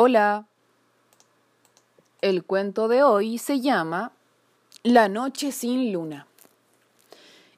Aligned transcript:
Hola. 0.00 0.46
El 2.20 2.44
cuento 2.44 2.86
de 2.86 3.02
hoy 3.02 3.36
se 3.38 3.58
llama 3.58 4.12
La 4.84 5.08
noche 5.08 5.50
sin 5.50 5.92
luna. 5.92 6.28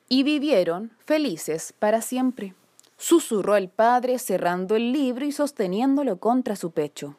Y 0.09 0.23
vivieron 0.23 0.91
felices 1.05 1.75
para 1.79 2.01
siempre, 2.01 2.55
susurró 2.97 3.57
el 3.57 3.69
padre 3.69 4.19
cerrando 4.19 4.75
el 4.75 4.91
libro 4.91 5.27
y 5.27 5.33
sosteniéndolo 5.33 6.17
contra 6.17 6.57
su 6.57 6.71
pecho. 6.71 7.15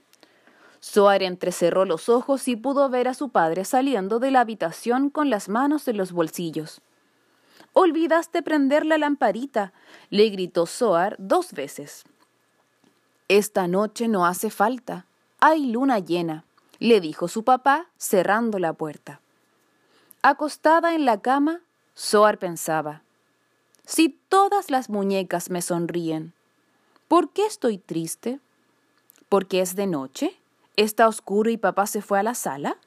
Soar 0.80 1.22
entrecerró 1.22 1.86
los 1.86 2.10
ojos 2.10 2.48
y 2.48 2.56
pudo 2.56 2.90
ver 2.90 3.08
a 3.08 3.14
su 3.14 3.30
padre 3.30 3.64
saliendo 3.64 4.18
de 4.18 4.32
la 4.32 4.40
habitación 4.40 5.12
con 5.12 5.30
las 5.30 5.50
manos 5.50 5.88
en 5.88 5.98
los 5.98 6.14
bolsillos. 6.14 6.82
Olvidaste 7.74 8.42
prender 8.42 8.88
la 8.88 8.98
lamparita, 8.98 9.72
le 10.10 10.32
gritó 10.32 10.66
Soar 10.66 11.16
dos 11.20 11.54
veces. 11.54 12.06
Esta 13.28 13.68
noche 13.68 14.08
no 14.08 14.26
hace 14.26 14.50
falta, 14.50 15.06
hay 15.42 15.66
luna 15.66 15.98
llena, 15.98 16.46
le 16.78 17.02
dijo 17.02 17.28
su 17.28 17.44
papá, 17.44 17.88
cerrando 17.98 18.60
la 18.60 18.74
puerta. 18.74 19.20
Acostada 20.22 20.94
en 20.94 21.04
la 21.04 21.20
cama, 21.20 21.62
Soar 21.96 22.38
pensaba, 22.38 23.02
si 23.86 24.10
todas 24.30 24.70
las 24.70 24.90
muñecas 24.90 25.50
me 25.50 25.64
sonríen, 25.64 26.34
¿por 27.08 27.32
qué 27.32 27.48
estoy 27.48 27.80
triste? 27.80 28.40
¿Porque 29.30 29.62
es 29.62 29.76
de 29.76 29.88
noche? 29.88 30.38
¿Está 30.76 31.08
oscuro 31.08 31.50
y 31.50 31.58
papá 31.58 31.88
se 31.88 32.04
fue 32.04 32.20
a 32.20 32.24
la 32.24 32.36
sala? 32.36 32.78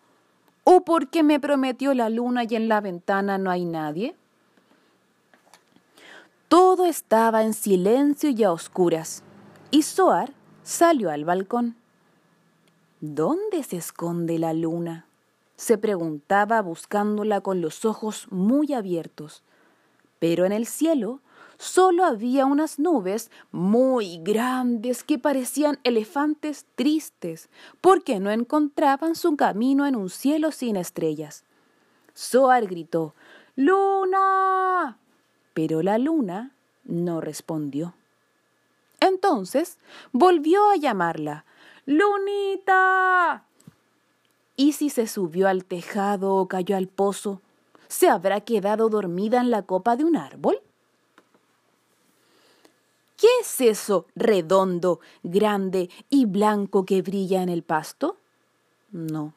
¿O 0.63 0.85
porque 0.85 1.25
me 1.25 1.41
prometió 1.41 1.93
la 1.93 2.09
luna 2.09 2.45
y 2.45 2.55
en 2.55 2.69
la 2.69 2.81
ventana 2.81 3.37
no 3.37 3.51
hay 3.51 3.65
nadie? 3.65 4.15
Todo 6.49 6.87
estaba 6.87 7.43
en 7.43 7.53
silencio 7.53 8.31
y 8.31 8.45
a 8.45 8.53
oscuras, 8.53 9.25
y 9.73 9.83
Soar 9.83 10.33
salió 10.63 11.11
al 11.11 11.25
balcón. 11.25 11.77
¿Dónde 13.07 13.63
se 13.65 13.77
esconde 13.77 14.39
la 14.39 14.55
luna? 14.55 15.05
se 15.57 15.77
preguntaba 15.77 16.63
buscándola 16.63 17.43
con 17.43 17.61
los 17.61 17.85
ojos 17.85 18.27
muy 18.31 18.73
abiertos. 18.73 19.43
Pero 20.21 20.47
en 20.47 20.53
el 20.53 20.65
cielo 20.65 21.21
solo 21.59 22.07
había 22.07 22.47
unas 22.47 22.79
nubes 22.79 23.31
muy 23.53 24.21
grandes 24.23 25.05
que 25.05 25.19
parecían 25.19 25.79
elefantes 25.85 26.65
tristes, 26.77 27.51
porque 27.83 28.21
no 28.21 28.31
encontraban 28.31 29.17
su 29.17 29.37
camino 29.37 29.87
en 29.87 29.97
un 29.97 30.09
cielo 30.09 30.51
sin 30.51 30.77
estrellas. 30.77 31.45
Soar 32.15 32.67
gritó 32.67 33.15
Luna. 33.55 34.97
Pero 35.53 35.83
la 35.83 35.99
luna 35.99 36.53
no 36.85 37.21
respondió. 37.21 37.93
Entonces 38.99 39.77
volvió 40.11 40.71
a 40.71 40.77
llamarla 40.77 41.45
Lunita. 41.87 43.45
¿Y 44.57 44.73
si 44.73 44.91
se 44.91 45.07
subió 45.07 45.49
al 45.49 45.65
tejado 45.65 46.37
o 46.37 46.49
cayó 46.49 46.77
al 46.77 46.89
pozo? 46.89 47.41
¿Se 47.89 48.09
habrá 48.09 48.41
quedado 48.41 48.89
dormida 48.89 49.41
en 49.41 49.51
la 49.51 49.63
copa 49.63 49.97
de 49.97 50.05
un 50.05 50.17
árbol? 50.17 50.61
¿Qué 53.17 53.29
es 53.41 53.61
eso 53.61 54.07
redondo, 54.15 55.01
grande 55.23 55.89
y 56.11 56.27
blanco 56.27 56.85
que 56.85 57.03
brilla 57.03 57.43
en 57.43 57.49
el 57.49 57.63
pasto? 57.63 58.17
No, 58.91 59.33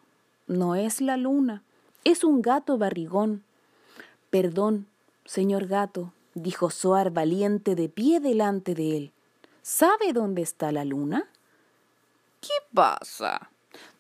no 0.48 0.76
es 0.76 1.02
la 1.02 1.18
luna, 1.18 1.64
es 2.04 2.24
un 2.24 2.42
gato 2.42 2.78
barrigón. 2.78 3.44
Perdón, 4.30 4.88
señor 5.26 5.68
gato, 5.68 6.12
dijo 6.34 6.70
Soar 6.70 7.12
valiente 7.12 7.76
de 7.76 7.90
pie 7.90 8.20
delante 8.20 8.74
de 8.76 8.98
él. 8.98 9.12
¿Sabe 9.62 10.14
dónde 10.14 10.42
está 10.42 10.72
la 10.72 10.86
luna? 10.86 11.28
¿Qué 12.42 12.54
pasa? 12.74 13.50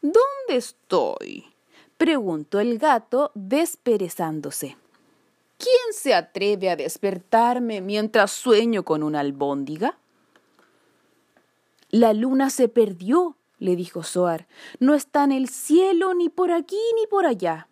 ¿Dónde 0.01 0.55
estoy? 0.55 1.45
preguntó 1.97 2.59
el 2.59 2.77
gato 2.77 3.31
desperezándose. 3.33 4.77
¿Quién 5.57 5.93
se 5.93 6.13
atreve 6.13 6.69
a 6.69 6.75
despertarme 6.75 7.81
mientras 7.81 8.31
sueño 8.31 8.83
con 8.83 9.01
una 9.01 9.21
albóndiga? 9.21 9.97
La 11.89 12.13
luna 12.13 12.49
se 12.49 12.67
perdió, 12.67 13.35
le 13.57 13.75
dijo 13.75 14.03
Soar. 14.03 14.47
No 14.79 14.93
está 14.93 15.23
en 15.23 15.31
el 15.31 15.49
cielo 15.49 16.13
ni 16.13 16.29
por 16.29 16.51
aquí 16.51 16.79
ni 16.95 17.07
por 17.07 17.25
allá. 17.25 17.67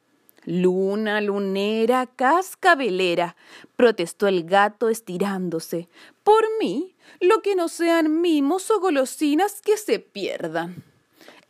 Luna, 0.46 1.22
lunera, 1.22 2.06
cascabelera, 2.06 3.36
protestó 3.76 4.28
el 4.28 4.46
gato 4.46 4.90
estirándose. 4.90 5.90
Por 6.24 6.44
mí, 6.60 6.96
lo 7.20 7.42
que 7.42 7.56
no 7.56 7.68
sean 7.68 8.22
mimos 8.22 8.70
o 8.70 8.80
golosinas 8.80 9.62
que 9.62 9.78
se 9.78 10.00
pierdan. 10.00 10.84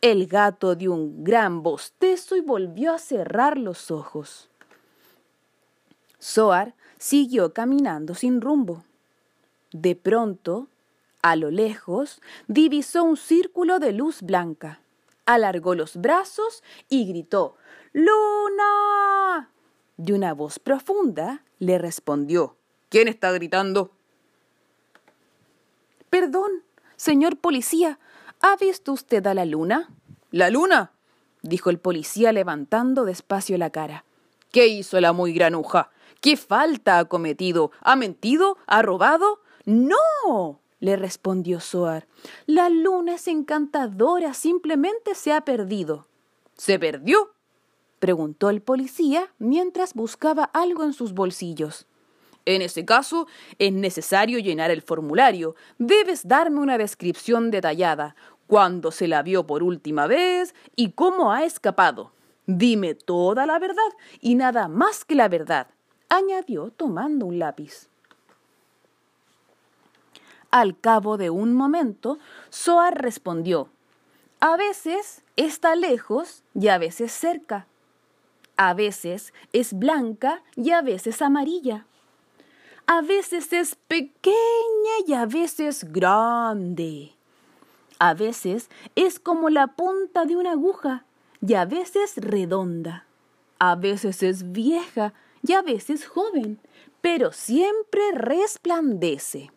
El 0.00 0.26
gato 0.26 0.74
dio 0.74 0.92
un 0.92 1.24
gran 1.24 1.62
bostezo 1.62 2.36
y 2.36 2.40
volvió 2.40 2.92
a 2.92 2.98
cerrar 2.98 3.58
los 3.58 3.90
ojos. 3.90 4.48
Soar 6.18 6.74
siguió 6.98 7.52
caminando 7.52 8.14
sin 8.14 8.40
rumbo. 8.40 8.84
De 9.72 9.94
pronto, 9.94 10.68
a 11.22 11.36
lo 11.36 11.50
lejos, 11.50 12.20
divisó 12.46 13.04
un 13.04 13.16
círculo 13.16 13.78
de 13.78 13.92
luz 13.92 14.22
blanca. 14.22 14.80
Alargó 15.26 15.74
los 15.74 15.96
brazos 15.96 16.62
y 16.88 17.06
gritó 17.06 17.56
Luna. 17.92 19.50
De 19.96 20.12
una 20.12 20.34
voz 20.34 20.58
profunda 20.58 21.42
le 21.58 21.78
respondió 21.78 22.56
¿Quién 22.88 23.08
está 23.08 23.32
gritando? 23.32 23.90
Perdón, 26.10 26.62
señor 26.96 27.36
policía, 27.38 27.98
¿ha 28.40 28.56
visto 28.56 28.92
usted 28.92 29.26
a 29.26 29.34
la 29.34 29.44
luna? 29.44 29.90
¿La 30.30 30.50
luna? 30.50 30.92
dijo 31.42 31.70
el 31.70 31.78
policía 31.78 32.32
levantando 32.32 33.04
despacio 33.04 33.58
la 33.58 33.70
cara. 33.70 34.04
¿Qué 34.52 34.68
hizo 34.68 35.00
la 35.00 35.12
muy 35.12 35.32
granuja? 35.32 35.90
¿Qué 36.20 36.36
falta 36.36 36.98
ha 36.98 37.04
cometido? 37.06 37.70
¿Ha 37.80 37.96
mentido? 37.96 38.56
¿Ha 38.66 38.82
robado? 38.82 39.40
No, 39.64 40.60
le 40.80 40.96
respondió 40.96 41.60
Soar. 41.60 42.06
La 42.46 42.68
luna 42.68 43.14
es 43.14 43.28
encantadora, 43.28 44.34
simplemente 44.34 45.14
se 45.14 45.32
ha 45.32 45.42
perdido. 45.42 46.06
¿Se 46.56 46.78
perdió? 46.78 47.32
preguntó 47.98 48.50
el 48.50 48.60
policía 48.60 49.32
mientras 49.38 49.94
buscaba 49.94 50.44
algo 50.44 50.84
en 50.84 50.92
sus 50.92 51.12
bolsillos. 51.12 51.86
En 52.44 52.62
ese 52.62 52.84
caso, 52.84 53.26
es 53.58 53.72
necesario 53.72 54.38
llenar 54.38 54.70
el 54.70 54.80
formulario. 54.80 55.56
Debes 55.78 56.28
darme 56.28 56.60
una 56.60 56.78
descripción 56.78 57.50
detallada. 57.50 58.14
¿Cuándo 58.46 58.92
se 58.92 59.08
la 59.08 59.22
vio 59.22 59.46
por 59.46 59.64
última 59.64 60.06
vez 60.06 60.54
y 60.76 60.92
cómo 60.92 61.32
ha 61.32 61.44
escapado? 61.44 62.12
Dime 62.46 62.94
toda 62.94 63.44
la 63.44 63.58
verdad 63.58 63.82
y 64.20 64.36
nada 64.36 64.68
más 64.68 65.04
que 65.04 65.16
la 65.16 65.28
verdad, 65.28 65.66
añadió 66.08 66.70
tomando 66.70 67.26
un 67.26 67.40
lápiz. 67.40 67.88
Al 70.56 70.78
cabo 70.78 71.16
de 71.16 71.30
un 71.30 71.54
momento, 71.54 72.18
Soar 72.50 73.02
respondió, 73.02 73.68
A 74.40 74.56
veces 74.56 75.22
está 75.36 75.76
lejos 75.76 76.42
y 76.54 76.68
a 76.68 76.78
veces 76.78 77.12
cerca. 77.12 77.66
A 78.56 78.72
veces 78.72 79.34
es 79.52 79.72
blanca 79.74 80.42
y 80.56 80.70
a 80.70 80.82
veces 80.82 81.20
amarilla 81.20 81.86
a 82.86 83.02
veces 83.02 83.52
es 83.52 83.74
pequeña 83.74 84.36
y 85.06 85.12
a 85.12 85.26
veces 85.26 85.92
grande. 85.92 87.12
A 87.98 88.14
veces 88.14 88.70
es 88.94 89.18
como 89.18 89.50
la 89.50 89.68
punta 89.74 90.24
de 90.24 90.36
una 90.36 90.52
aguja 90.52 91.04
y 91.44 91.54
a 91.54 91.64
veces 91.64 92.14
redonda. 92.16 93.06
A 93.58 93.74
veces 93.74 94.22
es 94.22 94.52
vieja 94.52 95.14
y 95.42 95.54
a 95.54 95.62
veces 95.62 96.06
joven, 96.06 96.60
pero 97.00 97.32
siempre 97.32 98.02
resplandece. 98.12 99.50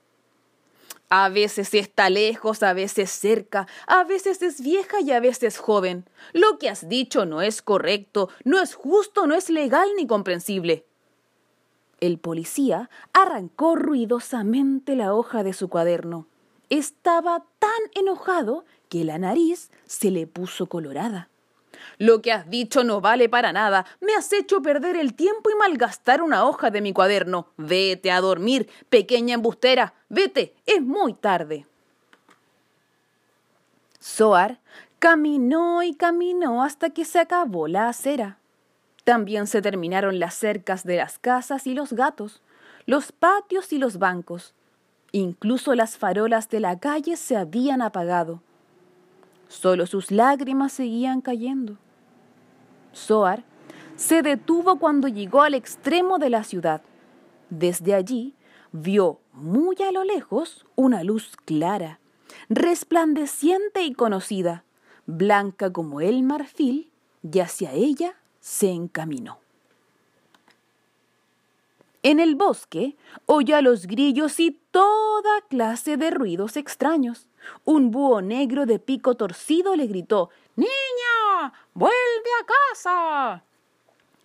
A 1.09 1.29
veces 1.29 1.73
está 1.73 2.11
lejos, 2.11 2.61
a 2.61 2.73
veces 2.73 3.09
cerca, 3.09 3.67
a 3.87 4.03
veces 4.03 4.43
es 4.43 4.61
vieja 4.61 5.01
y 5.01 5.11
a 5.11 5.19
veces 5.19 5.57
joven. 5.57 6.05
Lo 6.33 6.59
que 6.59 6.69
has 6.69 6.87
dicho 6.87 7.25
no 7.25 7.41
es 7.41 7.63
correcto, 7.63 8.29
no 8.43 8.61
es 8.61 8.75
justo, 8.75 9.25
no 9.25 9.33
es 9.33 9.49
legal 9.49 9.89
ni 9.97 10.05
comprensible. 10.05 10.85
El 11.99 12.19
policía 12.19 12.91
arrancó 13.11 13.75
ruidosamente 13.75 14.95
la 14.95 15.15
hoja 15.15 15.43
de 15.43 15.53
su 15.53 15.67
cuaderno. 15.67 16.27
Estaba 16.69 17.43
tan 17.57 17.71
enojado 17.95 18.63
que 18.87 19.03
la 19.03 19.17
nariz 19.17 19.71
se 19.85 20.11
le 20.11 20.27
puso 20.27 20.67
colorada. 20.67 21.29
Lo 21.97 22.21
que 22.21 22.31
has 22.31 22.49
dicho 22.49 22.83
no 22.83 23.01
vale 23.01 23.29
para 23.29 23.51
nada. 23.53 23.85
Me 24.01 24.15
has 24.15 24.31
hecho 24.33 24.61
perder 24.61 24.95
el 24.95 25.13
tiempo 25.13 25.49
y 25.49 25.55
malgastar 25.55 26.21
una 26.21 26.45
hoja 26.45 26.71
de 26.71 26.81
mi 26.81 26.93
cuaderno. 26.93 27.47
Vete 27.57 28.11
a 28.11 28.21
dormir, 28.21 28.69
pequeña 28.89 29.35
embustera. 29.35 29.93
Vete, 30.09 30.55
es 30.65 30.81
muy 30.81 31.13
tarde. 31.13 31.65
Soar 33.99 34.59
caminó 34.99 35.81
y 35.83 35.93
caminó 35.93 36.63
hasta 36.63 36.89
que 36.89 37.05
se 37.05 37.19
acabó 37.19 37.67
la 37.67 37.87
acera. 37.87 38.37
También 39.03 39.47
se 39.47 39.61
terminaron 39.61 40.19
las 40.19 40.35
cercas 40.35 40.83
de 40.83 40.97
las 40.97 41.19
casas 41.19 41.67
y 41.67 41.73
los 41.73 41.93
gatos, 41.93 42.41
los 42.85 43.11
patios 43.11 43.73
y 43.73 43.77
los 43.77 43.97
bancos. 43.97 44.53
Incluso 45.11 45.73
las 45.73 45.97
farolas 45.97 46.49
de 46.49 46.59
la 46.59 46.79
calle 46.79 47.17
se 47.17 47.35
habían 47.35 47.81
apagado. 47.81 48.41
Solo 49.49 49.87
sus 49.87 50.11
lágrimas 50.11 50.71
seguían 50.71 51.21
cayendo. 51.21 51.77
Soar 52.93 53.43
se 53.95 54.21
detuvo 54.21 54.77
cuando 54.79 55.07
llegó 55.09 55.41
al 55.41 55.55
extremo 55.55 56.19
de 56.19 56.29
la 56.29 56.45
ciudad. 56.45 56.81
Desde 57.49 57.95
allí 57.95 58.35
vio 58.71 59.19
muy 59.33 59.75
a 59.81 59.91
lo 59.91 60.03
lejos 60.03 60.65
una 60.75 61.03
luz 61.03 61.35
clara, 61.45 61.99
resplandeciente 62.47 63.83
y 63.83 63.93
conocida, 63.93 64.63
blanca 65.05 65.73
como 65.73 65.99
el 65.99 66.23
marfil, 66.23 66.91
y 67.21 67.39
hacia 67.39 67.73
ella 67.73 68.15
se 68.39 68.69
encaminó. 68.69 69.39
En 72.01 72.19
el 72.19 72.35
bosque 72.35 72.95
oyó 73.25 73.57
a 73.57 73.61
los 73.61 73.85
grillos 73.85 74.39
y 74.39 74.59
toda 74.71 75.41
clase 75.49 75.97
de 75.97 76.11
ruidos 76.11 76.55
extraños. 76.55 77.27
Un 77.65 77.91
búho 77.91 78.21
negro 78.21 78.65
de 78.65 78.79
pico 78.79 79.15
torcido 79.15 79.75
le 79.75 79.87
gritó 79.87 80.29
Niña, 80.55 81.53
vuelve 81.73 82.29
a 82.41 82.45
casa. 82.45 83.43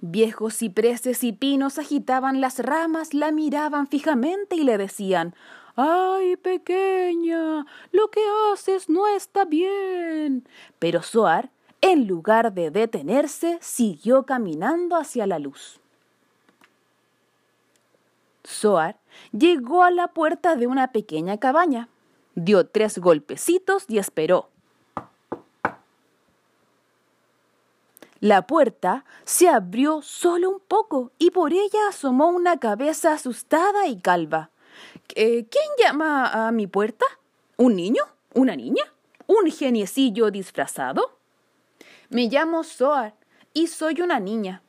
Viejos 0.01 0.59
cipreses 0.59 1.25
y 1.25 1.33
pinos 1.33 1.79
agitaban 1.79 2.41
las 2.41 2.59
ramas, 2.61 3.15
la 3.15 3.33
miraban 3.33 3.89
fijamente 3.89 4.55
y 4.55 4.63
le 4.63 4.79
decían 4.79 5.35
¡Ay, 5.77 6.37
pequeña! 6.37 7.67
Lo 7.91 8.09
que 8.11 8.21
haces 8.53 8.89
no 8.89 9.09
está 9.09 9.45
bien. 9.45 10.47
Pero 10.79 11.03
Soar, 11.03 11.51
en 11.81 12.07
lugar 12.07 12.53
de 12.53 12.71
detenerse, 12.71 13.59
siguió 13.61 14.25
caminando 14.25 14.97
hacia 14.97 15.27
la 15.27 15.41
luz. 15.41 15.81
Soar 18.45 18.99
llegó 19.33 19.83
a 19.83 19.91
la 19.91 20.09
puerta 20.09 20.55
de 20.55 20.67
una 20.67 20.93
pequeña 20.93 21.39
cabaña, 21.39 21.89
dio 22.35 22.67
tres 22.67 22.99
golpecitos 22.99 23.87
y 23.89 23.99
esperó. 23.99 24.51
La 28.21 28.47
puerta 28.47 29.05
se 29.25 29.49
abrió 29.49 30.01
solo 30.01 30.49
un 30.49 30.61
poco 30.61 31.11
y 31.19 31.31
por 31.31 31.53
ella 31.53 31.89
asomó 31.89 32.29
una 32.29 32.59
cabeza 32.59 33.13
asustada 33.13 33.87
y 33.87 33.99
calva. 33.99 34.51
¿Quién 35.09 35.45
llama 35.79 36.47
a 36.47 36.51
mi 36.53 36.67
puerta? 36.67 37.05
¿Un 37.57 37.77
niño? 37.77 38.05
¿Una 38.33 38.57
niña? 38.57 38.85
¿Un 39.27 39.51
geniecillo 39.51 40.31
disfrazado? 40.31 41.19
Me 42.09 42.29
llamo 42.29 42.65
Soar 42.65 43.15
y 43.53 43.67
soy 43.67 44.01
una 44.01 44.21
niña. 44.21 44.63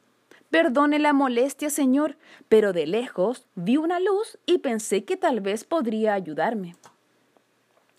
Perdone 0.55 0.99
la 0.99 1.11
molestia, 1.11 1.69
señor, 1.69 2.15
pero 2.47 2.71
de 2.71 2.87
lejos 2.87 3.45
vi 3.55 3.75
una 3.75 3.99
luz 3.99 4.37
y 4.45 4.59
pensé 4.59 5.03
que 5.03 5.17
tal 5.17 5.41
vez 5.41 5.65
podría 5.65 6.13
ayudarme. 6.13 6.77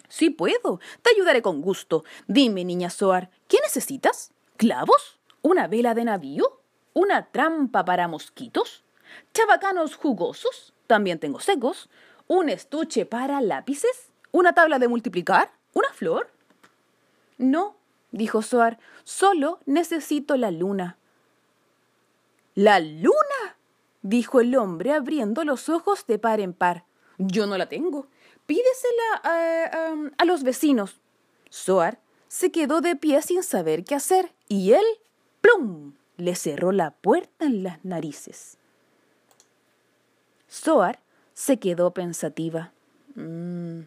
Sí 0.08 0.30
puedo, 0.30 0.80
te 1.02 1.10
ayudaré 1.10 1.42
con 1.42 1.60
gusto. 1.60 2.02
Dime, 2.28 2.64
niña 2.64 2.88
Soar, 2.88 3.28
¿qué 3.46 3.58
necesitas? 3.62 4.32
¿Clavos? 4.56 5.20
una 5.42 5.66
vela 5.66 5.92
de 5.92 6.06
navío, 6.06 6.62
una 6.94 7.26
trampa 7.26 7.84
para 7.84 8.08
mosquitos, 8.08 8.84
chabacanos 9.34 9.94
jugosos, 9.94 10.72
también 10.86 11.18
tengo 11.18 11.40
secos, 11.40 11.90
un 12.26 12.48
estuche 12.48 13.04
para 13.04 13.42
lápices, 13.42 14.10
una 14.32 14.54
tabla 14.54 14.78
de 14.78 14.88
multiplicar, 14.88 15.52
una 15.74 15.90
flor. 15.92 16.30
No, 17.36 17.76
dijo 18.12 18.40
Soar, 18.40 18.78
solo 19.04 19.60
necesito 19.66 20.38
la 20.38 20.50
luna. 20.50 20.96
¿La 22.56 22.80
luna? 22.80 23.56
dijo 24.00 24.40
el 24.40 24.56
hombre 24.56 24.92
abriendo 24.92 25.44
los 25.44 25.68
ojos 25.68 26.06
de 26.06 26.18
par 26.18 26.40
en 26.40 26.54
par. 26.54 26.84
Yo 27.18 27.46
no 27.46 27.58
la 27.58 27.68
tengo. 27.68 28.06
Pídesela 28.46 29.20
a, 29.22 29.94
a 30.16 30.24
los 30.24 30.42
vecinos. 30.42 30.98
Soar 31.50 32.00
se 32.28 32.50
quedó 32.50 32.80
de 32.80 32.96
pie 32.96 33.20
sin 33.20 33.42
saber 33.42 33.84
qué 33.84 33.94
hacer, 33.94 34.32
y 34.48 34.72
él 34.72 34.84
¡Plum! 35.40 35.94
le 36.16 36.34
cerró 36.34 36.72
la 36.72 36.92
puerta 36.92 37.44
en 37.44 37.62
las 37.62 37.84
narices. 37.84 38.56
Soar 40.48 41.00
se 41.34 41.58
quedó 41.58 41.92
pensativa. 41.92 42.72
Mm, 43.16 43.82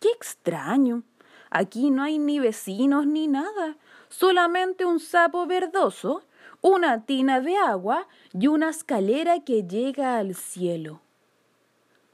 ¡Qué 0.00 0.08
extraño! 0.10 1.02
Aquí 1.50 1.90
no 1.90 2.02
hay 2.02 2.18
ni 2.18 2.40
vecinos 2.40 3.06
ni 3.06 3.28
nada, 3.28 3.76
solamente 4.08 4.84
un 4.84 4.98
sapo 4.98 5.46
verdoso, 5.46 6.22
una 6.64 7.04
tina 7.04 7.42
de 7.42 7.58
agua 7.58 8.08
y 8.32 8.46
una 8.46 8.70
escalera 8.70 9.44
que 9.44 9.64
llega 9.64 10.16
al 10.16 10.34
cielo. 10.34 11.02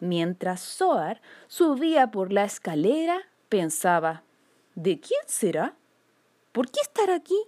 Mientras 0.00 0.60
Soar 0.60 1.22
subía 1.46 2.10
por 2.10 2.32
la 2.32 2.42
escalera, 2.42 3.20
pensaba, 3.48 4.24
¿de 4.74 4.98
quién 4.98 5.20
será? 5.26 5.76
¿Por 6.50 6.68
qué 6.68 6.80
estar 6.82 7.12
aquí? 7.12 7.38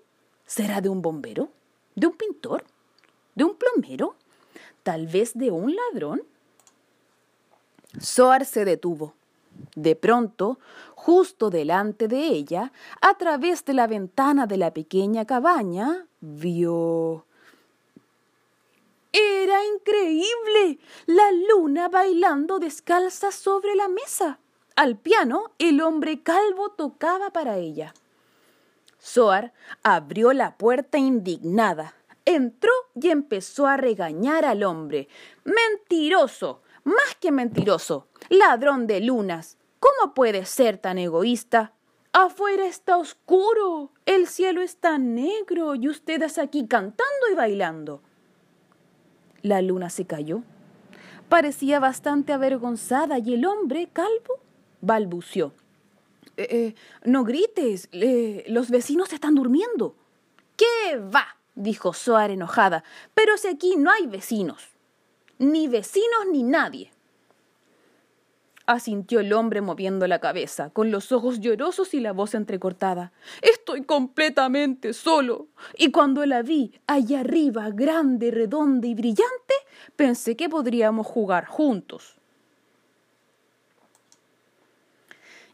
¿Será 0.46 0.80
de 0.80 0.90
un 0.90 1.02
bombero? 1.02 1.50
¿De 1.96 2.06
un 2.06 2.12
pintor? 2.12 2.64
¿De 3.34 3.42
un 3.42 3.56
plomero? 3.56 4.14
¿Tal 4.84 5.08
vez 5.08 5.36
de 5.36 5.50
un 5.50 5.74
ladrón? 5.74 6.22
Soar 7.98 8.44
se 8.44 8.64
detuvo. 8.64 9.14
De 9.74 9.96
pronto, 9.96 10.58
justo 10.94 11.50
delante 11.50 12.08
de 12.08 12.26
ella, 12.26 12.72
a 13.00 13.14
través 13.14 13.64
de 13.64 13.74
la 13.74 13.86
ventana 13.86 14.46
de 14.46 14.56
la 14.56 14.72
pequeña 14.72 15.24
cabaña, 15.24 16.06
vio... 16.20 17.24
Era 19.12 19.58
increíble. 19.66 20.78
La 21.04 21.30
luna 21.48 21.90
bailando 21.90 22.58
descalza 22.58 23.30
sobre 23.30 23.74
la 23.74 23.88
mesa. 23.88 24.38
Al 24.74 24.96
piano, 24.96 25.52
el 25.58 25.82
hombre 25.82 26.22
calvo 26.22 26.70
tocaba 26.70 27.30
para 27.30 27.58
ella. 27.58 27.92
Soar 28.98 29.52
abrió 29.82 30.32
la 30.32 30.56
puerta 30.56 30.96
indignada, 30.96 31.94
entró 32.24 32.72
y 32.94 33.10
empezó 33.10 33.66
a 33.66 33.76
regañar 33.76 34.44
al 34.46 34.62
hombre. 34.62 35.08
Mentiroso, 35.44 36.61
más 36.84 37.14
que 37.20 37.32
mentiroso, 37.32 38.08
ladrón 38.28 38.86
de 38.86 39.00
lunas. 39.00 39.58
¿Cómo 39.80 40.14
puede 40.14 40.44
ser 40.44 40.78
tan 40.78 40.98
egoísta? 40.98 41.72
Afuera 42.12 42.66
está 42.66 42.98
oscuro, 42.98 43.90
el 44.04 44.26
cielo 44.26 44.60
está 44.60 44.98
negro 44.98 45.74
y 45.74 45.88
ustedes 45.88 46.38
aquí 46.38 46.66
cantando 46.66 47.30
y 47.30 47.34
bailando. 47.34 48.02
La 49.42 49.62
luna 49.62 49.90
se 49.90 50.04
cayó. 50.04 50.42
Parecía 51.28 51.80
bastante 51.80 52.32
avergonzada 52.32 53.18
y 53.18 53.34
el 53.34 53.46
hombre, 53.46 53.88
calvo, 53.92 54.40
balbució. 54.82 55.54
Eh, 56.36 56.46
eh, 56.50 56.74
no 57.04 57.24
grites, 57.24 57.88
los 58.46 58.70
vecinos 58.70 59.12
están 59.12 59.34
durmiendo. 59.34 59.96
¿Qué 60.56 60.98
va? 60.98 61.38
dijo 61.54 61.92
Soar 61.92 62.30
enojada. 62.30 62.84
Pero 63.14 63.36
si 63.36 63.48
aquí 63.48 63.76
no 63.76 63.90
hay 63.90 64.06
vecinos. 64.06 64.71
Ni 65.42 65.66
vecinos 65.66 66.28
ni 66.30 66.44
nadie. 66.44 66.92
Asintió 68.64 69.18
el 69.18 69.32
hombre 69.32 69.60
moviendo 69.60 70.06
la 70.06 70.20
cabeza, 70.20 70.70
con 70.70 70.92
los 70.92 71.10
ojos 71.10 71.40
llorosos 71.40 71.94
y 71.94 72.00
la 72.00 72.12
voz 72.12 72.36
entrecortada. 72.36 73.10
Estoy 73.40 73.82
completamente 73.82 74.92
solo. 74.92 75.48
Y 75.76 75.90
cuando 75.90 76.24
la 76.26 76.42
vi 76.42 76.78
allá 76.86 77.20
arriba, 77.20 77.70
grande, 77.70 78.30
redonda 78.30 78.86
y 78.86 78.94
brillante, 78.94 79.54
pensé 79.96 80.36
que 80.36 80.48
podríamos 80.48 81.08
jugar 81.08 81.46
juntos. 81.46 82.20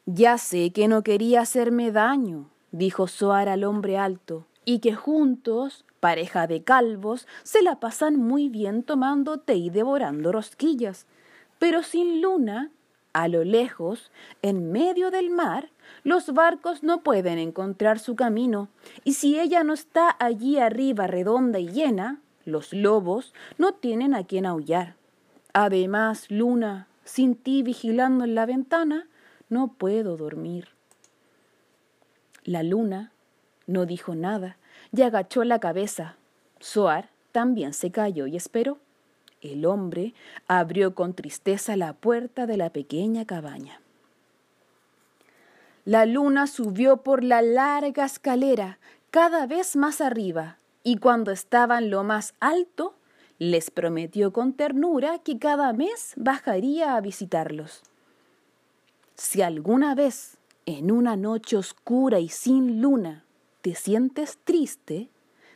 Ya 0.05 0.37
sé 0.37 0.71
que 0.71 0.87
no 0.87 1.03
quería 1.03 1.41
hacerme 1.41 1.93
daño, 1.93 2.51
dijo 2.73 3.07
Soar 3.07 3.49
al 3.49 3.65
hombre 3.65 3.97
alto, 3.97 4.45
y 4.69 4.81
que 4.81 4.95
juntos, 4.95 5.87
pareja 5.99 6.47
de 6.47 6.63
calvos, 6.63 7.27
se 7.43 7.63
la 7.63 7.81
pasan 7.81 8.17
muy 8.17 8.51
bien 8.51 8.83
tomando 8.83 9.39
té 9.39 9.55
y 9.55 9.71
devorando 9.71 10.31
rosquillas. 10.31 11.07
Pero 11.59 11.83
sin 11.83 12.21
luna, 12.21 12.71
a 13.15 13.29
lo 13.29 13.45
lejos, 13.45 14.11
en 14.43 14.71
medio 14.71 15.11
del 15.11 15.31
mar, 15.31 15.71
los 16.05 16.35
barcos 16.35 16.83
no 16.83 17.03
pueden 17.03 17.39
encontrar 17.39 17.99
su 17.99 18.15
camino, 18.15 18.69
y 19.05 19.15
si 19.15 19.41
ella 19.41 19.65
no 19.65 19.73
está 19.73 20.15
allí 20.21 20.59
arriba 20.59 21.07
redonda 21.07 21.59
y 21.59 21.69
llena, 21.69 22.21
los 22.45 22.75
lobos 22.75 23.33
no 23.57 23.73
tienen 23.73 24.15
a 24.15 24.25
quien 24.25 24.45
aullar. 24.45 24.97
Además, 25.55 26.27
luna, 26.31 26.89
sin 27.05 27.37
ti 27.37 27.63
vigilando 27.63 28.25
en 28.25 28.35
la 28.35 28.45
ventana, 28.45 29.09
no 29.49 29.69
puedo 29.69 30.19
dormir. 30.19 30.69
La 32.45 32.63
luna 32.63 33.13
no 33.67 33.87
dijo 33.87 34.15
nada 34.15 34.58
y 34.93 35.03
agachó 35.03 35.45
la 35.45 35.59
cabeza. 35.59 36.17
Soar 36.61 37.11
también 37.33 37.73
se 37.73 37.91
cayó 37.91 38.27
y 38.27 38.37
esperó. 38.37 38.79
El 39.41 39.67
hombre 39.67 40.15
abrió 40.49 40.95
con 40.95 41.15
tristeza 41.15 41.77
la 41.77 41.93
puerta 41.93 42.47
de 42.47 42.57
la 42.57 42.71
pequeña 42.71 43.25
cabaña. 43.25 43.81
La 45.85 46.05
luna 46.05 46.47
subió 46.47 46.99
por 46.99 47.25
la 47.25 47.41
larga 47.41 48.05
escalera 48.05 48.79
cada 49.11 49.47
vez 49.47 49.77
más 49.77 50.01
arriba 50.01 50.59
y 50.83 50.97
cuando 50.99 51.31
estaba 51.31 51.79
en 51.79 51.91
lo 51.91 52.05
más 52.05 52.35
alto, 52.41 52.95
les 53.39 53.71
prometió 53.71 54.33
con 54.33 54.53
ternura 54.53 55.21
que 55.21 55.39
cada 55.39 55.73
mes 55.73 56.13
bajaría 56.17 56.97
a 56.97 57.01
visitarlos. 57.01 57.83
Si 59.15 59.43
alguna 59.43 59.95
vez 59.95 60.37
en 60.67 60.91
una 60.91 61.17
noche 61.17 61.57
oscura 61.57 62.19
y 62.19 62.29
sin 62.29 62.83
luna 62.83 63.25
te 63.61 63.75
sientes 63.75 64.39
triste, 64.45 65.09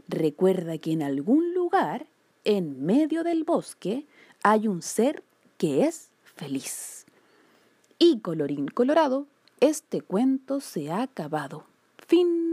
recuerda 0.08 0.78
que 0.78 0.92
en 0.92 1.02
algún 1.02 1.54
lugar, 1.54 2.06
en 2.44 2.84
medio 2.84 3.22
del 3.24 3.44
bosque, 3.44 4.06
hay 4.42 4.68
un 4.68 4.82
ser 4.82 5.22
que 5.58 5.86
es 5.86 6.10
feliz. 6.22 7.06
Y 7.98 8.18
colorín 8.18 8.66
colorado, 8.66 9.26
este 9.60 10.00
cuento 10.00 10.60
se 10.60 10.90
ha 10.90 11.02
acabado. 11.02 11.64
Fin 12.08 12.51